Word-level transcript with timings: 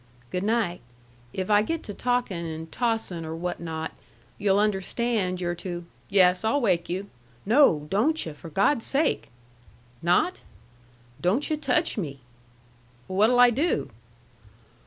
"Good 0.31 0.41
night. 0.41 0.81
If 1.31 1.51
I 1.51 1.61
get 1.61 1.83
to 1.83 1.93
talkin' 1.93 2.43
and 2.47 2.71
tossin', 2.71 3.23
or 3.23 3.35
what 3.35 3.59
not, 3.59 3.91
you'll 4.39 4.57
understand 4.57 5.39
you're 5.39 5.53
to" 5.53 5.85
"Yes, 6.09 6.43
I'll 6.43 6.59
wake 6.59 6.89
you." 6.89 7.07
"No, 7.45 7.85
don't 7.91 8.25
yu', 8.25 8.33
for 8.33 8.49
God's 8.49 8.83
sake!" 8.87 9.29
"Not?" 10.01 10.41
"Don't 11.21 11.47
yu' 11.51 11.55
touch 11.55 11.99
me." 11.99 12.21
"What'll 13.05 13.39
I 13.39 13.51
do?" 13.51 13.91